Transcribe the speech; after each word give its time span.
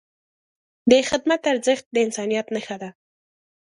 د 0.89 0.91
خدمت 1.09 1.41
ارزښت 1.51 1.85
د 1.91 1.95
انسانیت 2.05 2.47
نښه 2.55 2.75
ده. 2.81 2.89